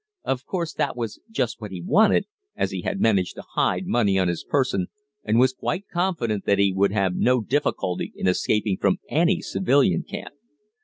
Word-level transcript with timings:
Of 0.23 0.47
course 0.47 0.73
that 0.73 0.97
was 0.97 1.19
just 1.29 1.61
what 1.61 1.69
he 1.69 1.79
wanted, 1.79 2.25
as 2.55 2.71
he 2.71 2.81
had 2.81 2.99
managed 2.99 3.35
to 3.35 3.43
hide 3.53 3.85
money 3.85 4.17
on 4.17 4.29
his 4.29 4.43
person 4.43 4.87
and 5.23 5.37
was 5.39 5.53
quite 5.53 5.87
confident 5.89 6.43
that 6.45 6.57
he 6.57 6.73
would 6.73 6.91
have 6.91 7.13
no 7.15 7.39
difficulty 7.41 8.11
in 8.15 8.25
escaping 8.25 8.77
from 8.81 8.97
any 9.11 9.41
civilian 9.41 10.01
camp. 10.01 10.33